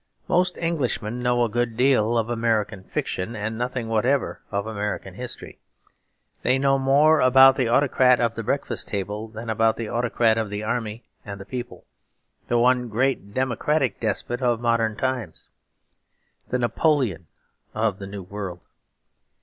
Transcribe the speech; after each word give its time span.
Most 0.27 0.57
Englishmen 0.57 1.21
know 1.21 1.43
a 1.43 1.47
good 1.47 1.77
deal 1.77 2.17
of 2.17 2.27
American 2.27 2.83
fiction, 2.83 3.35
and 3.35 3.55
nothing 3.55 3.87
whatever 3.87 4.41
of 4.49 4.65
American 4.65 5.13
history. 5.13 5.59
They 6.41 6.57
know 6.57 6.79
more 6.79 7.21
about 7.21 7.55
the 7.55 7.67
autocrat 7.69 8.19
of 8.19 8.33
the 8.33 8.41
breakfast 8.41 8.87
table 8.87 9.27
than 9.27 9.47
about 9.47 9.75
the 9.77 9.89
autocrat 9.89 10.39
of 10.39 10.49
the 10.49 10.63
army 10.63 11.03
and 11.23 11.39
the 11.39 11.45
people, 11.45 11.85
the 12.47 12.57
one 12.57 12.89
great 12.89 13.31
democratic 13.35 13.99
despot 13.99 14.41
of 14.41 14.59
modern 14.59 14.97
times; 14.97 15.49
the 16.49 16.57
Napoleon 16.57 17.27
of 17.75 17.99
the 17.99 18.07
New 18.07 18.23
World. 18.23 18.65